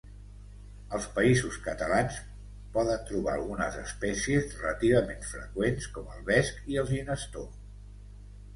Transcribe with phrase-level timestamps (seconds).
[0.99, 2.17] Als Països Catalans
[2.79, 7.47] poden trobar algunes espècies relativament freqüents com el vesc i el ginestó.